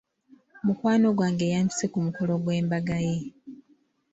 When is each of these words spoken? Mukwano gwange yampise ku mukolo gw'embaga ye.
Mukwano 0.65 1.07
gwange 1.17 1.45
yampise 1.53 1.85
ku 1.93 1.97
mukolo 2.05 2.33
gw'embaga 2.43 2.97
ye. 3.07 3.15